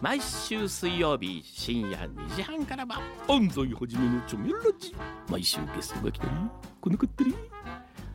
[0.00, 4.96] 毎週水曜日深夜2時半からは安西はじめのチョメラジ。
[5.28, 6.30] 毎週ゲストが来たり
[6.80, 7.34] 来なかったり。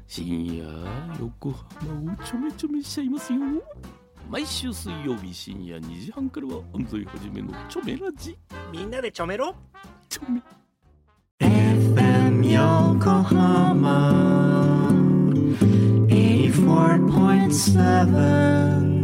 [0.07, 0.65] 深夜
[1.19, 3.39] 横浜をちょめちょめしちゃいますよ。
[4.31, 8.35] 毎週水曜日深夜2時半からは安西はじめのチョメラジ。
[8.71, 9.53] みんなでちょめろ。
[10.09, 10.41] チョメ。
[11.39, 14.11] FM Yokohama
[16.09, 18.94] 84.7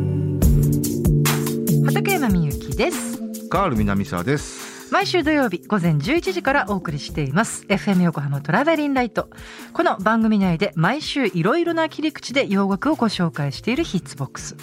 [1.94, 3.20] 畠山みゆきです。
[3.50, 4.94] カール南沢です。
[4.94, 7.66] 毎週土曜日午前11時からお送りしています。
[7.66, 9.30] FM 横浜トラベリンライト。
[9.74, 14.56] この番組内で毎週いろいろな切り口で洋楽をご紹介しているヒッツボックス。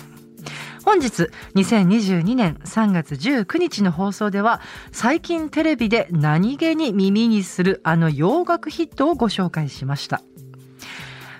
[0.87, 10.23] 本日2022年3月19日の放送では最近テレビで何気に耳にするあの洋楽ヒットをご紹介しました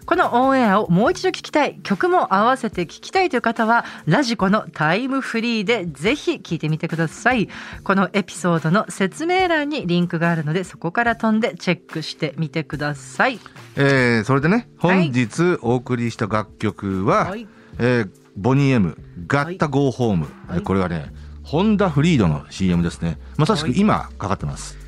[0.09, 7.51] このオンエアをもう一度聞きたい曲も合わせて聞きたいという方はラジコのタイムフリーでぜひ聞いてみてください。
[7.85, 13.39] このエピソードの説明欄にリンクがあるのでそこから飛んでチェックしてみてください。
[13.77, 15.11] えー、それでね、はい。
[15.11, 17.47] 本日お送りした楽曲は、はい。
[17.79, 20.25] えーボニー M、ガッタゴーホーム。
[20.25, 20.33] はい。
[20.53, 21.13] えーこれはね、
[21.43, 23.19] ホンダフリードの CM ですね。
[23.37, 24.79] まさしく今かかってます。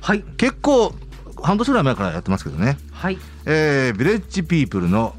[0.00, 0.22] はい。
[0.38, 0.94] 結構、
[1.42, 2.78] 半年ぐらい前からやってますけどね。
[2.90, 5.14] はいえー、ビレッジピープルの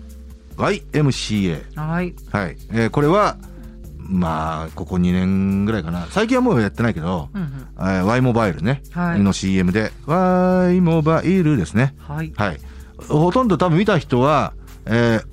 [0.58, 1.62] YMCA。
[1.80, 2.58] はいはい。
[2.72, 3.38] えーこれは、
[3.98, 6.06] まあ、ここ2年ぐらいかな。
[6.10, 11.96] 最近はもうやってないけど、うんうんえー Y モバイルね、はいの CM で、Y モバイルですね。
[12.00, 12.60] はいはい。
[13.08, 14.54] ほとんど多分見た人は、
[14.86, 15.26] えー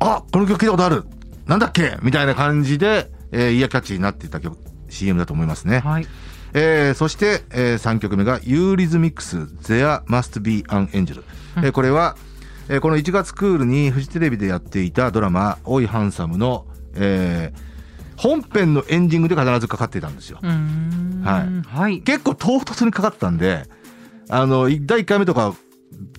[0.00, 1.04] あこの曲聞いたことある
[1.46, 1.96] なんだっけ？
[2.02, 4.56] みたいな感じで、えーイヤーキャッチになっていた曲、
[4.90, 5.80] CM だと思いますね。
[5.80, 6.06] はい
[6.54, 11.22] えーそして、え3曲目が、ユーリズミックス、There Must Be an Angel。
[11.56, 12.16] えーこれは、
[12.68, 17.68] えーこの1月クールにフジテレビでやっていたドラマ、おいハンサムの、えー
[18.20, 20.40] 本編のエンディングで必ずかかっていたんですよ。
[20.42, 23.62] はいはい結構唐突にかかったんで、
[24.28, 25.54] あの、い第1回目とか、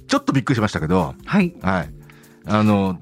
[0.08, 1.90] ちょっとびっくりしましたけど、はいはい。
[2.46, 2.98] あの、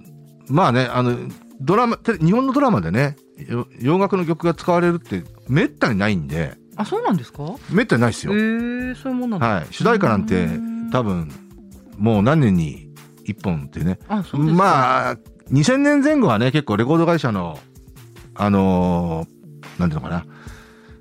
[0.49, 1.15] まあね、あの、
[1.61, 3.17] ドラマ、日本のドラマでね、
[3.47, 7.43] よ洋楽の曲が使われるってめったにないんで、あそうなんですか？
[7.69, 8.35] めったにないですえよ。
[8.35, 9.67] ー、そういうもんなんだはい。
[9.69, 11.29] 主題歌なんてうん多分、
[11.99, 12.86] もう何年に
[13.27, 13.99] 一本っていうね。
[14.53, 15.17] まあ、
[15.51, 17.59] 2000年前後はね、結構レコード会社の、
[18.35, 20.25] あのーなんていうのかな、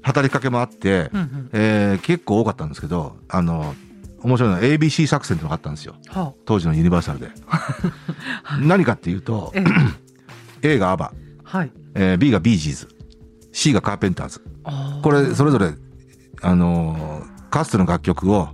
[0.03, 1.51] 働きかけもあって、うんうん。
[1.53, 3.75] えー結構多かったんですけど、あの、
[4.23, 5.95] 面白いのは ABC 作戦っていうのがあったんですよ。
[6.09, 7.31] は当時のユニバーサルで。
[8.61, 9.53] 何かっていうと
[10.63, 11.13] A がアバ、
[11.45, 11.71] はい。
[11.95, 12.89] えー B がビージーズ、
[13.53, 14.43] C がカーペンターズ。
[15.03, 15.71] これ、それぞれ、
[16.43, 18.49] あのーかつての楽曲を、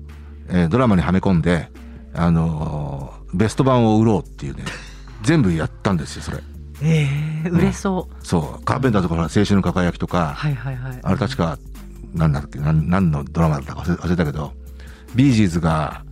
[0.49, 1.71] えードラマにはめ込んで、
[2.15, 4.65] あのーベスト版を売ろうっていうね、
[5.23, 6.39] 全部やったんですよ、それ。
[6.83, 7.09] え
[7.47, 8.65] え売れそう、そう。
[8.65, 10.99] カーペンターズとかほら、青春の輝きとか、はいはいはい。
[11.03, 11.59] あれ確か、
[12.13, 14.53] なんだっけ、なん何のドラマだったか忘れたけど、
[15.15, 16.05] ビージーズが、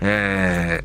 [0.00, 0.82] え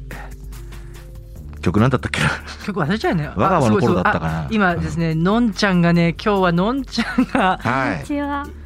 [1.55, 2.29] ー、曲なんだったっけな？
[2.59, 3.29] 結構忘れちゃうね。
[3.35, 4.47] 我が子の頃だったかな。
[4.51, 8.05] 今ですねのんちゃんがね今日はのんちゃんがはい。
[8.05, 8.41] ちは。
[8.41, 8.62] あーのんちゃ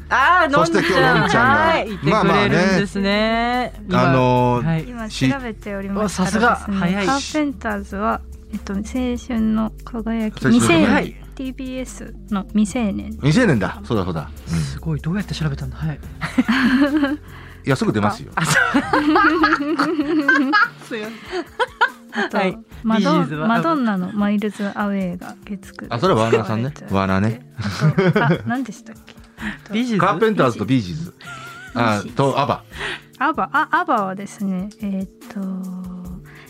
[0.47, 1.53] んそして今日のんちゃんが。
[1.53, 1.87] はい。
[1.93, 2.49] いてくまあまあね。
[2.49, 3.73] れるんですね。
[3.89, 6.55] 今あのーはい今し調べておりましたらおさすが。
[6.55, 7.05] ですね早い。
[7.05, 8.21] カーペンターズは
[8.53, 10.39] えっと青春の輝き。
[10.45, 11.15] 未成はい。
[11.35, 13.11] 年 TBS の未成年。
[13.13, 13.79] 未成年だ。
[13.83, 14.29] そうだそうだ。
[14.51, 14.59] うん。
[14.59, 15.01] すごい。
[15.01, 15.77] どうやって調べたんだ？
[15.77, 15.99] はい。
[17.65, 18.31] いや、すぐ出ますよ。
[22.13, 22.57] あと、はい。
[22.83, 26.71] マドマドンナのマイルズ・アウェイが月9あそれはワーナーさんね。
[26.89, 27.45] ワーナーね。
[28.15, 29.13] あ何でしたっけ？
[29.71, 29.99] ビージーズ？
[29.99, 31.13] カーペンターズとビージーズ。
[31.75, 32.63] あ、と、アバ。
[33.19, 33.49] アバ？
[33.53, 35.39] あアバはですねえーっと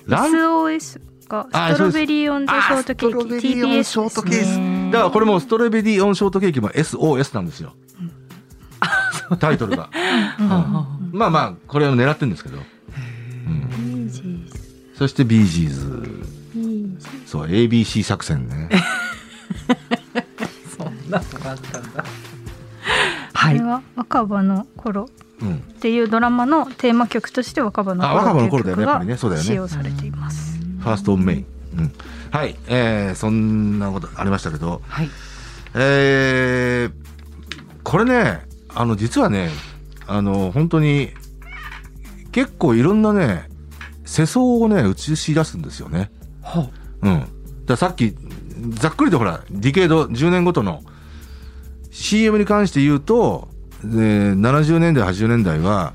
[0.07, 3.47] SOS があストロベリー・オン・ザ・ショートケーキ。
[3.47, 4.37] TBS ショートケーキ。
[4.37, 4.89] ですね。
[4.91, 7.73] だからこれもストロベリーオンショートケーキも SOS なんですよ。
[9.39, 9.89] タイトルが。
[10.39, 10.47] うん。
[11.11, 12.57] まあまあ、これを狙ってるんですけど。
[12.57, 12.59] う
[13.49, 14.59] んビージーズ。
[14.97, 16.33] そしてビージーズ。
[16.55, 17.29] ビージーズ。
[17.29, 18.69] そう、ABC 作戦ね。
[20.77, 22.03] そんなのがあったんだ。
[22.03, 22.07] こ
[23.47, 25.09] はいれは若葉の頃
[25.41, 25.55] うん。
[25.55, 30.57] っていうドラマのテーマ曲として若葉のあ若葉の頃だよねっていう曲やっぱりねそうだよね使用されています。
[30.79, 31.45] ファーストオンメイン。
[31.77, 31.93] うん。
[32.31, 32.55] はい。
[32.67, 35.09] えー、そんなことありましたけど、はい
[35.75, 36.91] えー、
[37.83, 38.41] これね、
[38.73, 39.49] あの、実はね、
[40.07, 41.11] あの、本当に、
[42.31, 43.49] 結構いろんなね、
[44.05, 46.11] 世相をね、映し出すんですよね。
[46.41, 46.69] は
[47.01, 47.25] うん。
[47.65, 48.15] ださっき、
[48.75, 50.83] ざっくりとほら、ディケード10年ごとの
[51.97, 53.47] CM に関して言うと、
[53.83, 55.93] えー70年代、80年代は、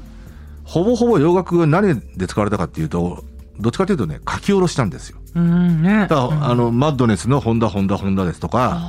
[0.65, 3.25] ほぼほぼ洋楽が何で使われたかっていうと、
[3.61, 5.19] どっちかというとね、書き下ろしたんですよ。
[5.35, 8.81] うんねだから、あの、マッドネスのホンダ、ホンダ、ホンダですとか、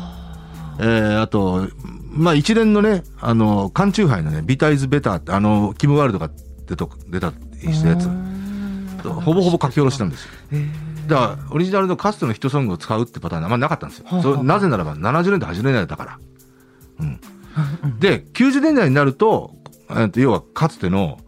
[0.80, 1.68] えー、あと、
[2.12, 6.30] まあ一連のね、あの、缶チューハイのね、ビタイズベターって、あの、キムワールドが
[6.68, 7.31] 出と出た
[7.63, 8.10] りしたやつ、
[9.04, 10.31] ほぼほぼ書き下ろしなんですよ。
[11.07, 14.06] だから、オリジナルのかつてのヒットソングを使うってパターンあんまなかったんですよ。
[14.21, 16.19] それなぜならば70年代、80年代だから。
[17.04, 18.00] うん。
[18.00, 19.54] で、90年代になると、
[19.90, 21.20] えっと要はかつての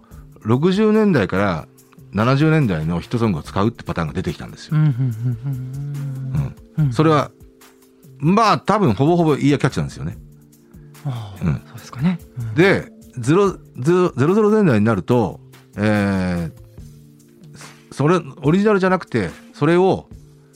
[0.41, 1.67] 60年代から
[2.13, 4.77] 70年代のヒットソングを使うってパターンが出てきたんですよ。
[4.77, 6.93] うん。
[6.93, 7.31] それは、
[8.19, 10.17] まあ多分ほぼほぼイヤーキャッチなんですよね。
[11.43, 12.19] うんそうですかね。
[12.39, 13.59] うんで、ゼロ、ゼ
[13.91, 15.39] ロ、ゼロゼロ年代になると、
[15.77, 16.65] えー
[17.91, 20.09] それ、オリジナルじゃなくて、それを、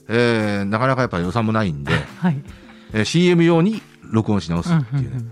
[0.08, 2.42] えーなかなかやっぱ予算もないんで、 はい。
[2.92, 5.22] えー CM 用に録音し直すっていうね。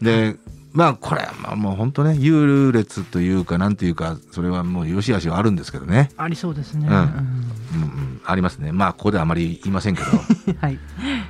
[0.00, 0.36] で、
[0.72, 6.10] まあこれはまあもう本当ね、優劣というか、なんていうか、それはもう良し悪しはあるんですけどね。
[6.16, 6.88] ありそうですね。
[6.88, 8.72] うんうんありますね。
[8.72, 10.06] まあここではあまり言いませんけど。
[10.60, 10.78] はい。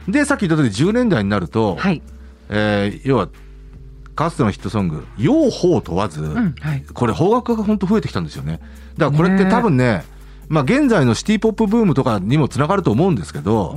[0.09, 2.01] で、さっき言った通り10年代になると、はい。
[2.49, 3.29] えー要は、
[4.15, 6.55] かつてのヒットソング、用法問わず、うん。
[6.61, 6.85] はい。
[6.95, 8.61] これ邦楽が本当増えてきたんですよね。
[8.97, 10.05] だからこれって多分ね、
[10.49, 13.71] まあ現在のシティポップブームとかにもつながると思うんですけあど、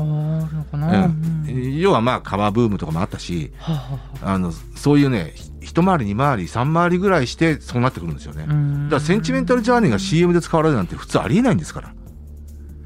[0.73, 1.07] うな。
[1.07, 1.77] んうん。
[1.79, 4.39] 要はまあカバーブームとかもあったし、はあはあはあ。
[4.39, 8.43] の、そういうね、ひ一回り二回り三回りぐらいしてそうなってくるんですよね。
[8.47, 11.93] あだからセンチメンタルジャーニーが CM で使われるなんて普通ありえないんですから。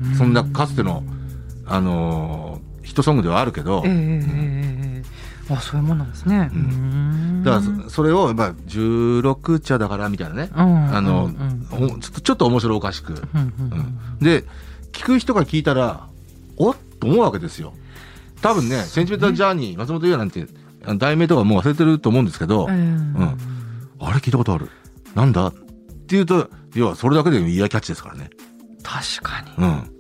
[0.04, 0.16] うん。
[0.16, 1.04] そんなかつての、
[1.66, 3.84] あのーヒットソングではあるけど。
[3.86, 4.22] ええ、ええ
[4.98, 5.04] え
[5.50, 6.50] えあ、そういうもんなんですね。
[6.54, 6.62] うん。
[6.62, 11.32] んだからそそれを、まあ、16茶だからみたいなね、うん、あの、
[11.70, 13.16] ちょっとちょっと面白おかしく、
[14.20, 14.46] で、
[14.92, 16.08] 聞く人が聞いたら、
[16.58, 17.74] おっと思うわけですよ。
[18.42, 20.48] 多分ね、センチメンタルジャーニー、松本優也なんて、
[20.98, 23.38] 題名とかもう忘れてると思うんですけど、うん。
[24.00, 24.70] あれ聞いたことある。
[25.14, 25.48] なんだ？
[25.48, 25.54] っ
[26.08, 28.30] ていうと、要はそれだけでイヤーキャッチですからね。
[28.84, 29.64] 確かに。
[29.64, 29.92] うん。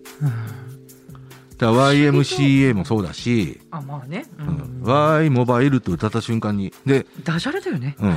[1.70, 4.26] うんだ YMCA もそうだし、あ、まあね。
[4.40, 6.74] ううん、Y モバイルと歌った瞬間に。
[6.86, 7.96] で、ダジャレだよね。
[8.00, 8.16] うん。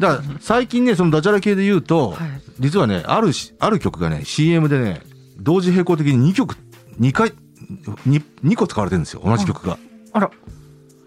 [0.00, 2.42] だから最近ね、そのダジャレ系で言うと、はい。
[2.60, 5.00] 実はね、あるし、ある曲がね、CM でね、
[5.38, 6.56] 同時並行的に2曲、
[7.00, 7.30] 2回、
[8.06, 9.78] 2, 2個使われてるんですよ、同じ曲が。
[10.12, 10.30] あら。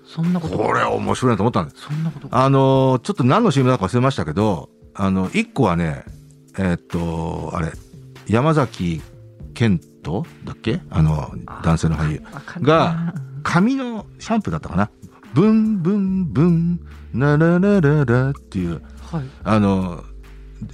[0.06, 0.58] そんなこと。
[0.58, 1.84] これは面白いなと思ったんです。
[1.84, 2.44] そんなことが。
[2.44, 6.04] あのーちょっと何の CM だか忘れましたけど、あの、1個はね、
[6.58, 7.72] えーっと、あれ、
[8.28, 9.02] 山崎
[9.54, 10.82] 健人だっけ？
[10.90, 12.22] あの、男性の俳優。
[12.62, 13.14] が、
[13.44, 14.90] 髪のシャンプーだったかな？
[15.34, 16.80] ブンブンブン、
[17.14, 18.82] ラララララっていう、
[19.12, 19.24] はい。
[19.44, 20.04] あの、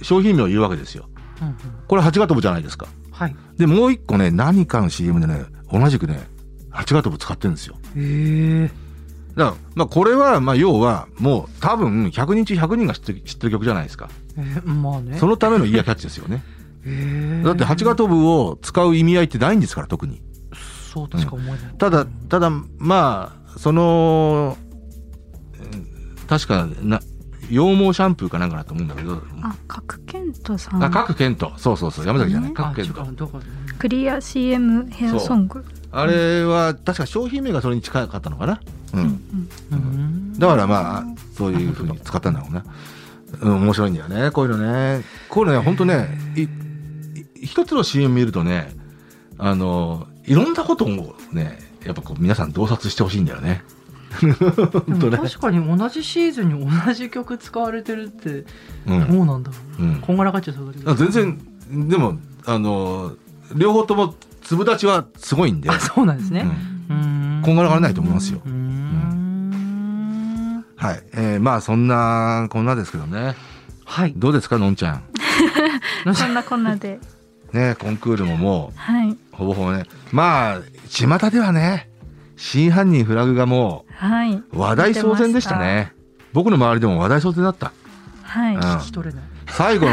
[0.02, 1.08] 商品名を言うわけですよ。
[1.40, 1.56] うんうん
[1.86, 2.86] これ八ヶ飛ぶじゃないですか。
[3.12, 3.36] はい。
[3.58, 6.26] で、もう一個ね、何かの CM でね、同じくね、
[6.70, 7.76] 八ヶ飛ぶ使ってるんですよ。
[7.96, 8.70] ええ。
[9.38, 14.08] だから、まあこれは、まあ要は、もう多分100人中100人が知ってる知ってる曲じゃないですか。
[14.38, 15.18] えーまあね。
[15.18, 16.42] そのためのイヤーキャッチですよね。
[16.86, 20.22] ええだって八ヶ飛ぶを使う意味合いってないんですから、特に。
[20.92, 21.74] そうとしか思えない。
[21.78, 24.56] ただ、ただ、まあ、その、
[25.72, 25.86] うん
[26.26, 27.00] 確かな、
[27.48, 30.82] 羊毛シャンプーかなんかだと思うんだけど、あ、角健人さん。
[30.82, 31.52] あ、各健人。
[31.56, 33.30] そうそうそう、山崎じゃない、ね各健人。
[33.78, 35.64] クリア CM ヘアソング。
[35.92, 38.60] あれは、確か商品名がそれに近かったのかな。
[38.94, 38.96] う。
[38.98, 41.04] うんんうんだからまあ、
[41.36, 42.64] そういうふうに使ったんだろうな。
[43.40, 45.02] うん、面白いんだよね、こういうのね。
[45.28, 46.08] こういうのね、本当ね、
[47.46, 48.74] 一つの CM 見るとね、
[49.38, 50.88] あの、いろんなことを
[51.32, 53.62] ね、やっぱこう皆さん洞察してほしいんだよね。
[54.10, 58.44] 確かに同じシーズンに同じ曲使われてるって
[58.86, 59.10] うん。
[59.16, 61.38] どうなんだろう、うんこんがらがっちゃいそうだけどあ全然、
[61.88, 63.14] でも、あの、
[63.54, 66.46] 両方とも粒立ちはすごいんで、あそうなんですね、
[67.44, 69.66] こんがらがらないと思いますようーん
[70.76, 71.02] はい。
[71.14, 73.34] えーまあそんな、こんなですけどね。
[73.84, 75.02] はいどうですか、のんちゃん。
[76.14, 77.00] そんなこんなで。
[77.52, 79.10] ね、コンクールももはい。
[79.10, 79.84] う、ほぼほぼね。
[80.12, 81.88] まあ、巷ではね、
[82.36, 84.34] 真犯人フラグがもはい。
[84.34, 85.92] う話題騒然でしたね。
[86.32, 87.72] 僕の周りでも話題騒然だった。
[88.22, 88.54] はい。
[88.54, 89.92] うん聞き取れない最後の、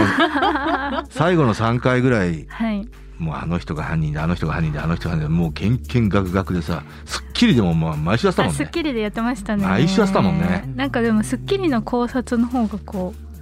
[1.12, 2.88] 最後の3回ぐらい、はい。
[3.20, 8.66] もうあの人が犯人で、あの人が犯人で、あの人が犯人で、もうけんけんがくがくでさ、スッキリでもまあ毎週やってたもあ、んね。
[8.66, 9.64] スッキリでやってましたね。
[9.66, 13.33] 毎週やってたもんねなんかでもスッキリの考察の方がこう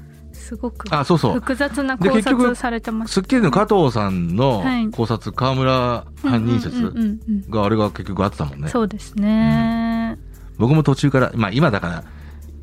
[0.51, 1.33] すごくあ、そうそう。
[1.35, 3.13] 複雑なで考結局察されてます。
[3.13, 8.67] スッキリの加藤さんのはい考察、河村犯人説うんうんうんうんがあれが結局あってたもんね。
[8.67, 10.19] そうですね。
[10.57, 12.03] 僕も途中から、まあ今だから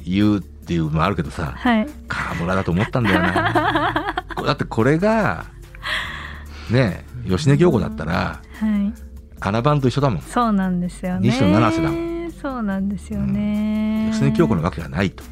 [0.04, 1.88] 言うっていうのもあるけどさ、はい。
[2.08, 4.14] 河村だと思ったんだよな。
[4.36, 5.46] こ だってこれが、
[6.70, 8.92] ねえ、吉根京子だったら、はい。
[9.40, 10.20] 穴番と一緒だもん。
[10.20, 11.30] そうなんですよね。
[11.30, 14.10] 西野七瀬だもそうなんですよね。
[14.12, 15.24] 吉根京子のわけがないと。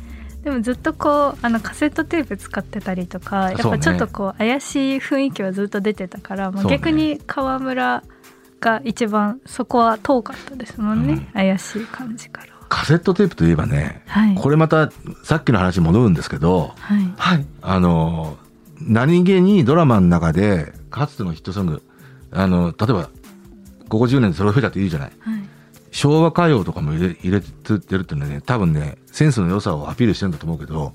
[0.47, 6.77] でもずっとこうあのカセットテープ使ってたりとかやっぱちょっとこう怪しい雰囲気はずっと出てたから、もうそうね。
[6.79, 8.05] 逆に川村
[8.61, 11.21] が一番そこは遠かったですもんね、うん。
[11.33, 12.55] 怪しい感じから。
[12.55, 12.67] は。
[12.69, 14.37] カセットテープといえばね、はい。
[14.37, 14.93] これまた
[15.25, 17.15] さっきの話に戻るんですけど、はい。
[17.17, 17.47] はい。
[17.63, 18.39] あの、
[18.81, 21.83] 何気にドラマの中で、かつてのヒットソング、
[22.31, 23.11] あの、例えば、
[23.89, 25.13] ここ10年でそれを増えたって言うじゃない。
[25.19, 25.36] はい
[25.97, 30.93] 昭和歌謡とかも入れ入れてるっていうのはね、多分ね、センスの良さをアピールしてるんだと思うけど、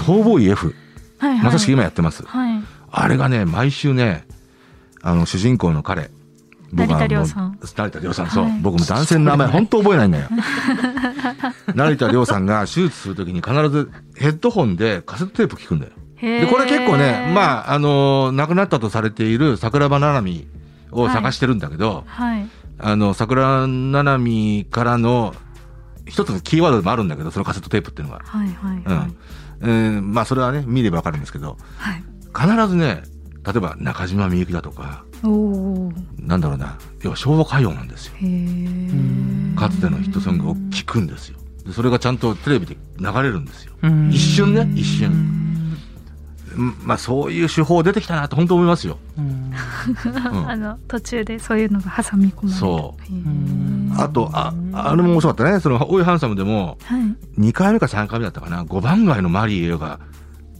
[0.00, 0.74] 逃亡医 F、
[1.16, 1.44] はいはい。
[1.46, 2.22] まさしく今やってます。
[2.26, 2.62] はい。
[2.90, 4.26] あれがね、毎週ね、
[5.00, 6.08] あの、主人公の彼、は
[6.70, 7.58] 成田凌もうさん。
[7.64, 8.44] 成田凌さん、そう。
[8.44, 8.60] はい。
[8.60, 10.28] 僕も男性の名前、本当覚えないんだよ。
[11.74, 15.92] 成田凌さんが手術するときに必ずヘッドホンでカセットテープ聞くんだよ。
[16.16, 20.46] へで、これ結構ね、あまあ、あの亡くなったとされている桜庭ななみ
[20.90, 22.46] を探してるんだけど、はい
[22.82, 25.34] あの、桜ななみからの
[26.06, 28.20] 一つのキーワードでもあるんだけど、そのカセットテープっていうのが。
[28.24, 28.98] はいはいうん。
[28.98, 29.12] はい
[29.62, 33.02] えーまあ、それはね、見ればわかるんですけど、はい必ずね、
[33.44, 38.14] 例えば中島みゆきだとか、おおなんだろうな、要は昭和歌謡なんですよ。
[38.16, 41.38] へえかつてのヒットソングを聴くんですよ。
[41.66, 43.74] でそれがちゃんとテレビで流れるんですよ。
[43.82, 45.41] うん一瞬ね、一瞬。
[46.56, 48.98] うんまあ、そういう手法出てきたなと本当思いますよ。
[50.46, 55.60] あの途中でそういうのが挟み込まれるそうあと、あ、あれも面白かったね。
[55.60, 57.02] その、オイハンサムでも、はい
[57.38, 60.00] 2回目か3回目だったかな、5番街のマリエが、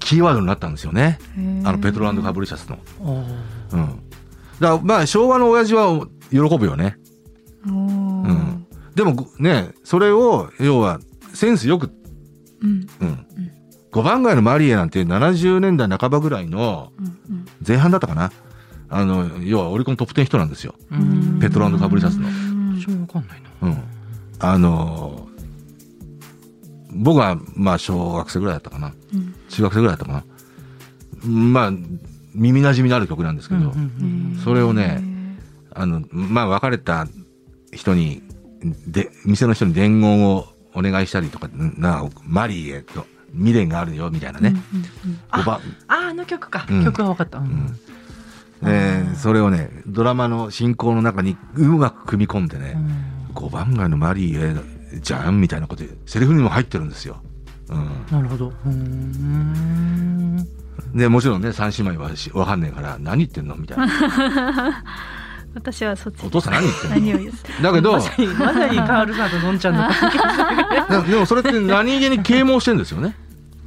[0.01, 1.19] キーワードになったんですよね。
[1.65, 2.79] あの、ペトロカブリシャスの。
[3.01, 3.25] おー
[3.73, 4.03] うん。
[4.61, 6.97] だから、まあ、昭和の親父は喜ぶよね。
[7.67, 11.01] おーうんでも、ね、それを、要は、
[11.33, 11.91] センスよく、
[12.63, 13.27] うんうん。
[13.93, 16.93] 5番街のマリエなんて70年代半ばぐらいの
[17.67, 18.33] 前半だったかな。
[18.89, 20.75] あの、要はオリコントップ10人なんですよ。
[20.91, 22.29] うんペトロカブリシャスの。
[22.79, 23.69] 私もわかんないな。
[23.69, 23.83] うん。
[24.39, 25.29] あの
[26.95, 28.95] 僕は、まあ、小学生ぐらいだったかな。
[29.15, 30.25] うん中学生ぐらいだったかな。
[31.29, 31.71] まあ、
[32.35, 35.03] 耳馴染みのある曲なんですけど、うんそれをね、
[35.75, 37.07] あの、まあ、別れた
[37.73, 38.23] 人に、
[38.87, 44.55] で、店の人に伝言をお願いしたりとか、な、マリーへと未練があるよ、みたいなね。
[45.31, 46.67] あおば、あー、あの曲か。
[46.71, 47.39] うん曲はわかった。
[47.39, 47.79] うんうん
[48.65, 52.77] えーそれをね、ドラマの進行の中にうまく組み込んでね、
[53.35, 54.57] 五番街のマリー
[54.95, 57.21] へじゃんみたいなことで、セリフにも入ってるんですよ。
[57.69, 57.89] うん。
[58.11, 58.49] なるほど。
[58.49, 60.47] うーん
[60.95, 63.57] で、もちろんね、三姉妹はしわかんねえから、何言ってんの？
[63.57, 63.89] みたいな。
[65.55, 70.19] 私はそっちお父さん何言って何を言ってだけどま、さに、まさにカールさんとのんちゃんの関係。
[70.95, 73.17] な でもそれって何気に啓蒙してるんですよね。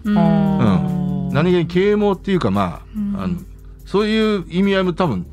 [0.04, 0.18] うん。
[0.18, 1.30] うん。
[1.32, 3.15] 何気に啓蒙っていうか、まうん。
[3.18, 3.36] あ、あの、
[3.86, 5.25] そういう意味合いも多分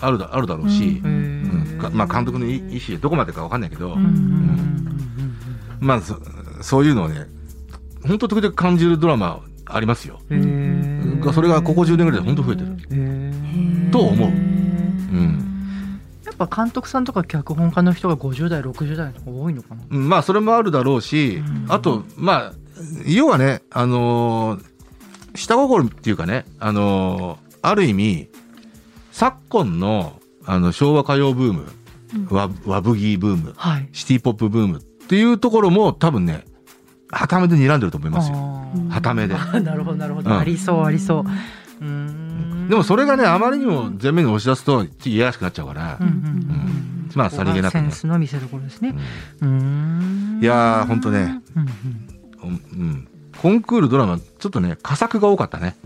[0.00, 1.66] あるだあるだろうし、うん。
[1.72, 1.78] うん。
[1.78, 4.86] かまあ監督の意意思でどこまでかわかんないけど、うん。
[5.80, 6.18] まあそ
[6.60, 7.26] そういうのをね、
[8.06, 10.20] 本当時々感じるドラマありますよ。
[11.32, 12.76] それがここ10年ぐらいで本当増えてる。
[12.90, 14.28] へと思う。
[14.28, 15.45] うへん。
[16.38, 19.82] やっぱ監督さんとか脚本家の人が50代60代の多いのかな。
[19.90, 21.66] うんまあそれもあるだろうし、うん。
[21.68, 22.52] あと、まあ、
[23.06, 24.76] 要はね、あのー
[25.34, 28.28] 下心っていうかね、あのーある意味、
[29.12, 31.66] 昨今のあの昭和歌謡ブーム、
[32.30, 33.88] 和和ブギーブーム、はい。
[33.92, 36.44] シティポップブームっていうところも多分ね、
[37.10, 38.36] はためで睨んでると思いますよ。
[38.36, 39.34] うんはためで。
[39.34, 40.38] あ なるほどなるほど、うん。
[40.38, 41.24] ありそうありそう
[42.68, 47.80] でもそれがね、あまりにも前面に押し出すと、ちょっといやらしくなっちゃうから、うんうんうんまあ、さりげなくね。
[47.80, 47.90] セン。
[47.92, 48.94] スの見せ所ですね。
[49.40, 50.38] うん。
[50.42, 51.40] いやーほんとね。
[51.56, 52.50] うんうん。
[52.50, 53.08] うん、
[53.40, 55.76] コンクールドラマ、ちょっとね、佳作が多かったね。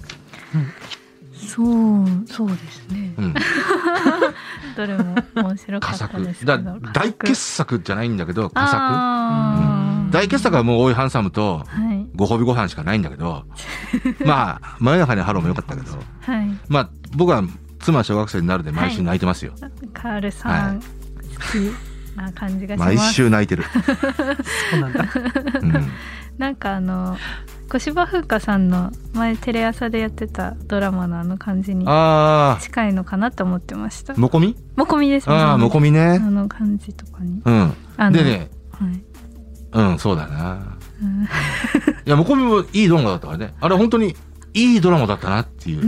[1.36, 3.14] そうそうですね。
[3.16, 3.34] うん、
[4.76, 6.58] どれも面白か佳ったです作。
[6.58, 8.76] けどだ大傑作じゃないんだけど、佳作。
[8.78, 10.12] あー。
[10.12, 11.89] 大傑作はもう、おいハンサムと、はい
[12.20, 13.44] ご褒美ご飯しかないんだけど、
[14.26, 16.58] まあ、真夜中にハローも良かったけど、はい。
[16.68, 17.42] まあ、僕は
[17.80, 19.54] 妻小学生になるで毎週泣いてますよ。
[19.94, 20.76] カールさん、はい。
[20.76, 20.82] 好
[22.12, 22.94] きな感じがします。
[22.94, 23.64] 毎週泣いてる。
[24.70, 25.08] そうなんだ。
[25.62, 25.88] うん、
[26.36, 27.16] なんかあの
[27.70, 34.12] 小芝風花さんの前テレ朝でやってたドラマのあの感じにあ近いのかなと思ってました。
[34.12, 34.56] ー、もこみ？
[34.76, 36.02] もこみですああ、もこみみね。
[36.02, 37.40] あの感じとかに。
[37.42, 38.12] うん。
[38.12, 39.02] でね、はい。
[39.72, 40.76] うん、そうだな。
[41.02, 41.28] うんい
[42.04, 43.54] や、もこみもいいドラマだったからね。
[43.60, 44.16] あれ本当に
[44.54, 45.82] いいドラマだったなっていう。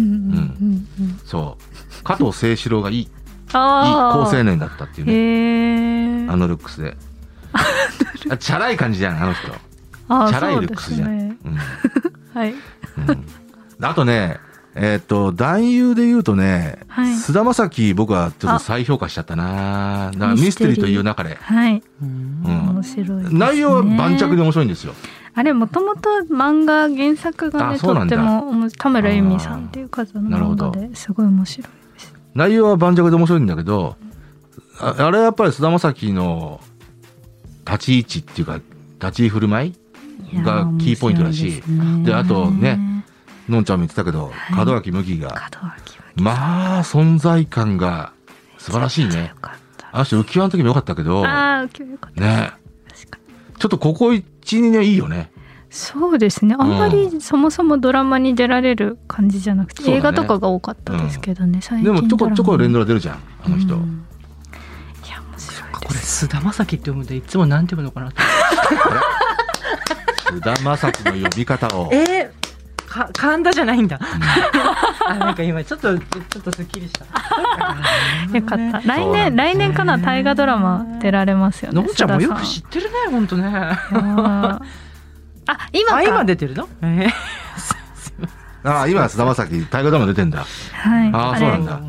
[1.25, 1.59] そ
[2.01, 2.03] う。
[2.05, 3.07] 加藤清志郎がいい、いい
[3.53, 6.31] 好青年だったっていうね。
[6.31, 6.97] あのルックスで。
[8.31, 9.49] あチャラい感じじゃん、あの人。
[9.49, 11.09] チャラいルックスじゃん。
[11.09, 11.57] すねうん
[12.35, 12.55] はい
[13.09, 13.27] うん
[13.85, 14.39] あとね、
[14.75, 17.15] えっ、と、男優で言うとね、はい。
[17.15, 20.11] 菅田将暉僕はちょっと再評価しちゃったな。
[20.15, 21.35] だからミステリーという中で。
[21.35, 21.83] はい。
[22.03, 22.43] うん。
[22.45, 22.69] うん。
[22.71, 23.39] 面白いですね。
[23.39, 24.95] 内容は盤石で面白いんですよ。
[25.35, 28.17] あれもともと漫画原作がねとっあそうなんだ。
[28.17, 30.71] ても田村由美さんっていう方の漫なるほど。
[30.71, 33.97] 画ですごい面白いです内容は盤石で面白いんだけど、
[34.79, 36.61] ああれはやっぱり菅田将暉の
[37.67, 38.61] 立ち位置っていうか、
[39.01, 39.75] 立ち居振る舞い
[40.43, 42.05] がキーポイントだしですね。
[42.05, 43.05] であとね
[43.49, 44.67] のんちゃんも言ってたけど、はい。
[44.67, 45.29] 門脇麦が
[45.61, 48.13] 門脇麦まあ存在感が
[48.59, 49.35] 素晴らしいね。
[49.93, 52.21] あの人浮き輪の時も良かったけどああ、受けよかった。
[52.21, 52.53] ね。
[52.89, 53.59] 確かに。
[53.59, 55.31] ちょっとここ12年いいよね。
[55.73, 56.55] そうですね。
[56.59, 59.99] あんまりそもそもドラマに出られる感じじゃなくて、そうだね。
[59.99, 61.61] 映画とかが多かったですけどね。
[61.63, 64.07] 最近でもちょこちょこ連ドドラ出るじゃんあの人、うん。
[65.07, 65.91] いや面白いこれ。
[65.99, 68.21] 菅田将暉って読むんでいつもなんて読むのかなと。
[70.29, 71.89] 菅田将暉の呼び方を。
[71.93, 72.33] えー、
[72.93, 73.99] か神田じゃないんだ。
[75.09, 77.05] あなんか今ちょっとちょっとすっきりした。
[78.37, 78.81] よかった。
[78.87, 81.83] 来年来年かな大河ドラマ出られますよね。
[81.83, 83.45] のんちゃんもよく須知ってるね本当ね。
[83.53, 84.61] あ
[85.73, 85.97] 今か。
[85.97, 86.69] あ今出てるの？
[86.83, 87.09] え
[88.65, 90.45] ああ今菅田将暉大河ドラマ出てんだ。
[90.73, 91.11] はい。
[91.11, 91.81] れあーそうなんだ。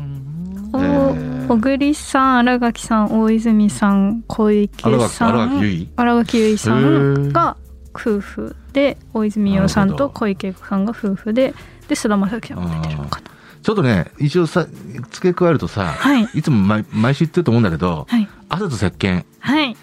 [1.46, 6.88] 小栗さん、新垣さん、大泉さん、小池さん、荒垣結新垣結衣さ
[7.28, 7.56] んが
[7.94, 11.54] 夫婦で大泉洋さんと小池さんが夫婦で
[11.88, 13.30] で菅田将暉さんが出てるのかな。
[13.62, 14.66] ちょっとね一応さ
[15.10, 16.28] 付け加えるとさ、はい。
[16.34, 18.28] いつも毎毎週言ってると思うんだけどはい。
[18.48, 19.24] 汗と石鹸。
[19.40, 19.76] はい。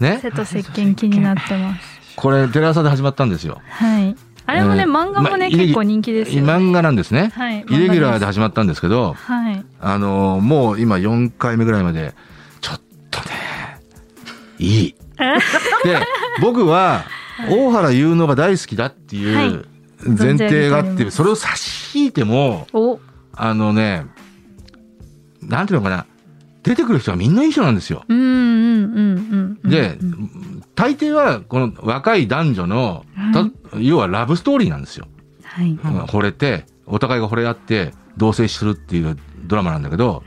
[0.00, 0.18] ね？
[0.20, 2.16] 瀬戸石鹸気になってます。
[2.16, 3.60] これテレ朝で始まったんですよ。
[3.68, 4.16] はい。
[4.48, 7.64] あれもね、えー漫画もね、ま結構人気ですよ、ね、漫画なんですね、はい。
[7.68, 9.64] イレギュラーで始まったんですけどはい。
[9.80, 12.14] あのーもう今4回目ぐらいまで
[12.60, 13.26] ちょっとね
[14.58, 14.94] いい。
[15.84, 15.98] で
[16.40, 17.04] 僕は
[17.48, 19.50] 大原優乃が大好きだってはい。
[19.50, 19.66] いう
[20.04, 23.00] 前提があって、それを差し引いてもお。
[23.34, 24.06] あのね
[25.42, 26.06] なんていうのかな
[26.62, 28.04] 出てくる人はみんないい人なんですよ。
[28.08, 29.00] うんうんう
[29.54, 30.62] んうんでうん。
[30.74, 33.32] 大抵はこの若い男女の、はい。
[33.72, 35.06] た要はラブストーリーなんですよ。
[35.44, 35.78] はい、うん。
[36.04, 40.22] 惚れてお互いが惚れ合って同棲するっていうドラマなんだけど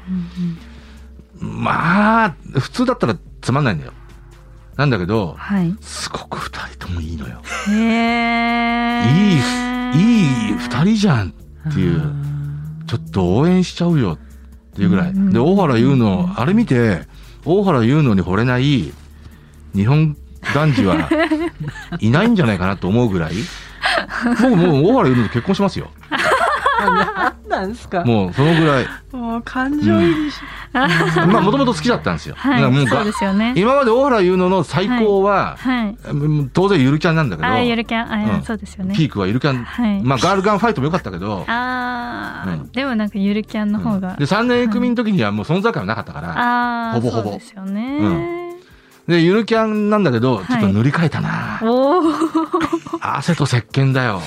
[1.40, 3.94] まあ普通だったらつまんないんだよ。
[4.80, 7.42] なんだけどはいすごく二人ともいいのよ。
[7.68, 11.34] へえいいいい二人じゃん
[11.70, 12.02] っていう
[12.88, 14.18] ちょっと応援しちゃうよっ
[14.74, 15.10] ていうぐらい。
[15.10, 17.02] うんうんで大原優乃あれ見て
[17.44, 18.94] 大原優乃に惚れない
[19.76, 20.16] 日本
[20.56, 21.10] 男児は
[22.00, 23.34] いないんじゃないかなと思うぐらい
[24.42, 25.92] 僕もう大原優乃と結婚しますよ。
[26.80, 28.04] 何なんですか？
[28.06, 28.86] もうそのぐらい。
[29.12, 30.38] もう感情移入し、
[30.72, 32.36] まあもともと好きだったんですよ。
[32.38, 32.62] はい。
[32.62, 33.54] そうだからもうがですよね。
[33.58, 35.98] 今まで大原優乃の最高は、はい。
[36.12, 36.14] う
[36.44, 38.14] ん当然ゆるキャンなんだけど、あーゆるキャン。
[38.34, 38.44] あ、うん。
[38.44, 38.96] そうですよね。
[38.96, 40.02] ピークはゆるキャン、はい。
[40.04, 42.72] まあガールガンファイトも良かったけど、あー、うん。
[42.72, 47.30] でもなんかゆるキャンの方が、で3年組の時にはもう存在感はなかったから、ああほぼほぼ。
[47.32, 48.56] そうですよね、
[49.08, 50.46] でゆるキャンなんだけどはい。
[50.46, 52.14] ちょっと塗り替えたな、おお
[53.02, 54.22] 汗と石鹸だよ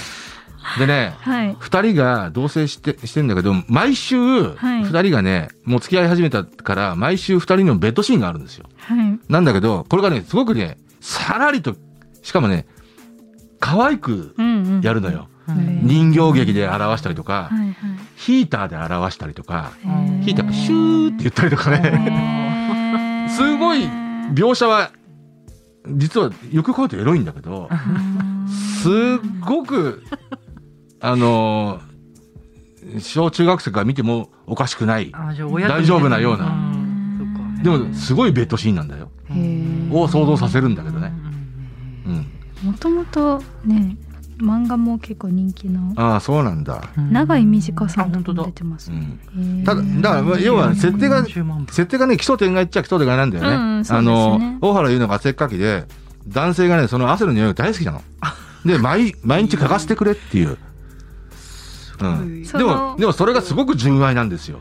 [0.78, 1.54] でねはい。
[1.54, 4.82] 2人が同棲してしてんだけど毎週はい。
[4.82, 8.66] 2人がねもう付き合い始めたから毎週2人のベッドシーンがあるんですよ。
[8.76, 9.18] はい。
[9.28, 11.76] なんだけどこれがねすごくねさらりと
[12.22, 12.66] しかもね
[13.60, 15.32] 可愛くうんうんやるのよ、うん
[15.84, 17.74] 人形劇で表したりとか、はいはい。
[18.14, 19.72] ヒーターで表したりとか、
[20.24, 23.80] ヒーターがシューって言ったりとかね、 すごい
[24.34, 24.92] 描写は、
[25.88, 27.68] 実はよく考えるとエロいんだけど、
[28.82, 28.92] すっ
[29.40, 30.04] ごく、
[31.02, 31.92] あのー
[32.98, 35.12] 小中学生から見てもおかしくない。
[35.12, 35.46] 大丈
[35.96, 36.72] 夫なような
[37.62, 39.08] でも、すごいベッドシーンなんだよ。
[39.92, 41.12] を想像させるんだけどね。
[42.06, 42.70] うん。
[42.70, 43.96] もともとね
[44.38, 46.82] 漫画も結構人気のああ、そうなんだ。
[46.96, 49.18] うん長井短さんと出てますね
[49.64, 53.54] ただ、だからまあ、要は設定が、40万部設定がね、基礎点が言っちゃ基礎点がなんだよね。
[53.54, 55.84] うんそうあの、大原優乃が汗っかきで、
[56.26, 58.02] 男性がね、その汗の匂いが大好きなの。
[58.66, 60.58] で、毎、毎日嗅がせてくれっていう。
[62.10, 62.44] うん。
[62.44, 64.60] そでもの、でもそれがすごく純愛なんですよ。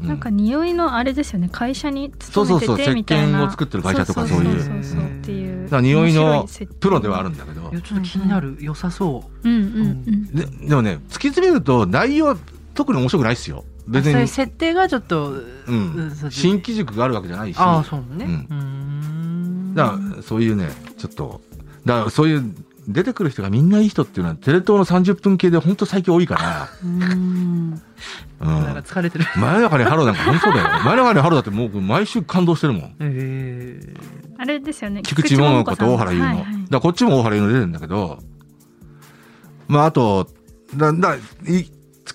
[0.00, 1.48] うなんか匂いのあれですよね。
[1.50, 2.78] 会社にそうそうそう。
[2.78, 3.38] 勤めててみたいな。
[3.38, 4.62] 石鹸を作ってる会社とかそういう。
[4.62, 5.02] そうそうう。
[5.02, 5.64] んっていう。
[5.64, 6.46] だから匂いの
[6.80, 7.70] プロではあるんだけど。
[7.70, 9.48] ちょっと気になる良さそう。
[9.48, 10.26] うんうんうん。
[10.34, 12.36] ででもね、突き詰めると内容は
[12.74, 13.64] 特に面白くないですよ。
[13.88, 14.28] 別そういうに。
[14.28, 16.12] 設定がちょっとうん。
[16.14, 17.56] そう新機軸があるわけじゃないし。
[17.58, 18.24] ああそうね。
[18.24, 18.46] うん。
[18.50, 18.54] うー
[19.72, 19.74] ん。
[19.74, 21.40] だからそういうねちょっと
[21.84, 22.54] だからそういう
[22.88, 27.70] 出てくる人がみんないい人っていうのはテレ東の30分系で本当最近多いかうーん
[28.40, 29.26] ら、うん、なんか疲れてる。
[29.36, 30.68] 真夜中にハローなんか本当だよ。
[30.84, 32.96] 真夜中にハローだってもう毎週感動してるもん。
[33.00, 33.94] え。
[34.38, 35.02] あれですよね。
[35.02, 36.46] 菊池桃子と大原優乃、はいはい。
[36.70, 38.18] だこっちも大原優乃出てるんだけど。
[39.66, 40.26] まああと
[40.74, 41.68] だだい突き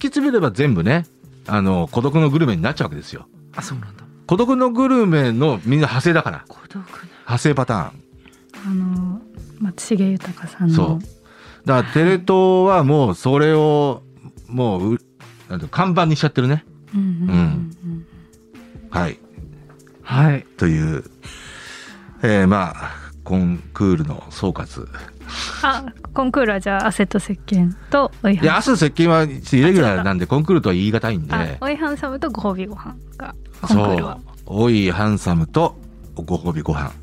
[0.07, 1.05] 詰めれば全部ね
[1.45, 3.27] あの孤独のグルメになっちゃうわけですよ。
[3.51, 4.03] ー、あそうなんだ。
[4.25, 6.45] 孤独のグルメのみんな派生だから。
[6.47, 6.85] 孤独な。
[7.19, 8.03] 派生パターン。
[8.65, 9.12] あの
[9.63, 10.75] 松重豊さんの。
[10.75, 10.99] そう。
[11.65, 14.03] だからテレ東はもうそれを
[14.47, 14.99] もう
[15.71, 16.65] 看板にしちゃってるね。
[16.93, 18.05] うんうんうんうん。
[18.89, 19.17] はい。
[20.03, 20.45] はい。
[20.57, 21.03] という、
[22.21, 24.87] えーまあコンクールの総括。
[25.63, 31.33] あコンクールはじゃあ汗と石鹸とおいいやはん明日接近はイレギュラーなんでコンクールとは言い難いんで。
[31.33, 33.33] あおいはんサムとご褒美ご飯が。
[33.61, 34.19] コンクールは。
[34.45, 35.77] そうおいハンサムと
[36.15, 36.79] ご褒美ご飯。
[36.81, 36.93] はい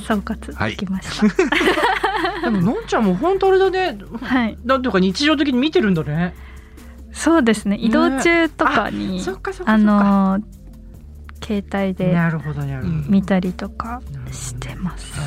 [0.00, 0.70] 総括はい。
[0.72, 1.26] できました
[2.42, 6.34] でものんちゃんも本当あれだねはい、なんていうか日常的に見てるんだね。
[7.12, 7.76] そうですね。
[7.76, 9.92] 移動中とかに、そっかそっかあそっか。
[9.92, 10.60] のー
[11.42, 12.14] 携帯で
[13.08, 15.18] 見たりとかしてます、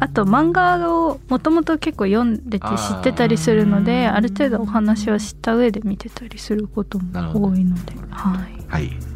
[0.00, 8.70] あと漫画をもともと結構読んでて知ってたりするのである程度お話を知った上で見てたりすることも多いので、はい。
[8.70, 9.11] はい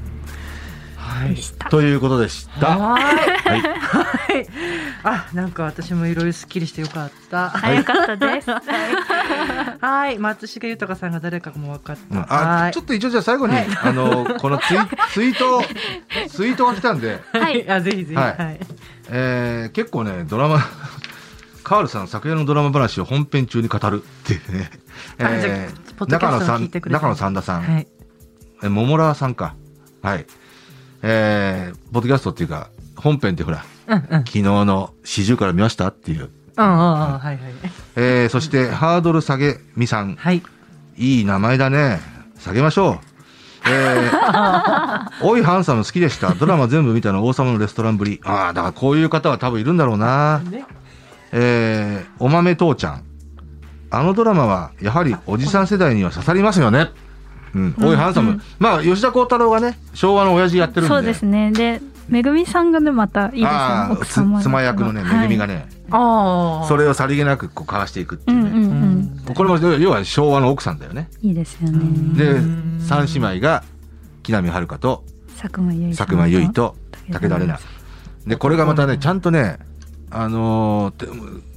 [1.06, 1.36] はい。
[1.70, 2.76] ということでした。
[2.76, 3.04] はーい。
[3.04, 3.60] はい。
[3.60, 4.46] はい。
[5.04, 7.50] あなんか私もいろいろすっきりしてよかった。
[7.50, 8.50] 早かったです。
[8.50, 10.18] はい。
[10.18, 14.78] 松重豊さんが誰かも分かった、あちょっと一応じゃあ最後に、あのこのツイ
[15.12, 15.62] ツイート
[16.28, 17.70] ツイートが来たんで、はい。
[17.70, 18.14] あぜひぜひ。
[18.14, 18.56] ははい。
[18.56, 18.58] い、
[19.10, 20.60] えー結構ねドラマ
[21.62, 24.70] カールさん昨夜のドラマ話を本編中に語るっていうね、
[25.18, 27.86] あじゃえあポッドキャストを中野さん聞いてくれて中野三田さん、はい。
[28.62, 29.54] え桃良さんか。
[30.02, 30.26] はい
[31.08, 36.30] えー、ポッドキャストっていうか本編ってほらうんうん昨日の四十から見ましたっていう、
[38.28, 40.42] そしてハードル下げみさんはい
[40.96, 42.00] いい名前だね。
[42.38, 42.98] 下げましょう。
[43.68, 46.34] えー、 おいハンサム好きでした。
[46.34, 48.20] ドラマ全部見たの王様のレストランぶり。
[48.24, 50.40] ああ、だからこういう方は多分いるんだろうな。
[50.40, 50.64] ね
[51.32, 53.02] えー、お豆父ちゃん。
[53.90, 56.90] あのドラマはやはりおじさん世代には刺さりますよね。
[57.56, 58.30] うん、おいハンサム。
[58.30, 60.88] うんまあ、吉田鋼太郎がね、昭和の親父やってるんで。
[60.88, 61.52] そうですね。
[61.52, 63.48] で、めぐみさんがね、またいいですね
[63.90, 68.40] 奥様つ妻役のね、めぐみがね、ああそれをさりげなくこう交わしていくってはい。
[68.40, 68.58] いううんね。
[68.58, 69.34] うんうん。
[69.34, 71.08] これも要は昭和の奥さんだよね。
[71.22, 71.78] いいですよね。
[72.16, 72.40] で、
[72.80, 73.64] 三姉妹が
[74.22, 75.04] 木南遥と
[75.40, 76.76] 佐久間由衣佐久間由衣と
[77.10, 77.62] 武田玲奈。
[78.26, 79.58] で、これがまたね、ちゃんとね、
[80.10, 81.06] あのーて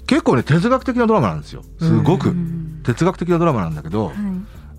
[0.07, 1.63] 結構ね、哲学的なドラマなんですよ。
[1.79, 2.31] すごくう。
[2.31, 4.15] ん哲学的なドラマなんだけど、はい。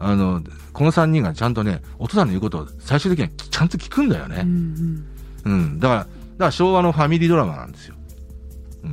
[0.01, 4.41] あの、この3人がちゃんとね、お父さんの言うことを最終的にはちゃんと聞くんだよね。
[4.43, 5.05] うん
[5.45, 5.79] うんうん。
[5.79, 7.95] だから、だから昭和のファミリードラマなんですよ。
[8.85, 8.89] う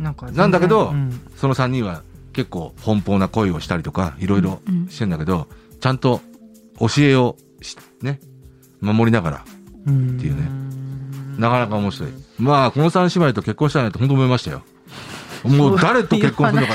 [0.00, 0.04] ん。
[0.04, 5.48] なんかなんだけどうんその3人は結構奔放な恋をしたりとか、いろいろうんしてんだけど、
[5.80, 6.20] ちゃんと
[6.78, 8.20] 教えをしね、
[8.80, 9.44] 守りながら、
[9.86, 10.48] うんっていうね
[11.38, 12.10] なかなか面白い。
[12.38, 14.62] まあ、この3姉妹と結婚したいなって本当思いましたよ。
[15.48, 16.74] もう誰と結婚するのか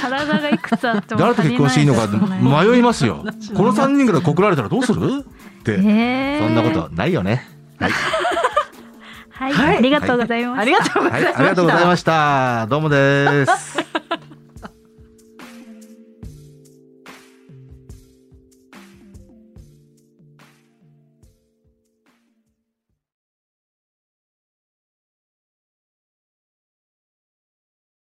[0.00, 3.24] 体がいくつあっても誰と結婚していいのか迷いますよ。
[3.54, 5.24] この3人から告られたらどうする？
[5.60, 5.72] って。
[5.72, 7.46] えーそんなことないよね。
[7.78, 7.92] はい。
[9.30, 10.60] はい、はいありがとうございます。
[10.60, 11.00] ありがと
[11.62, 12.66] うございました。
[12.68, 13.71] どうもです。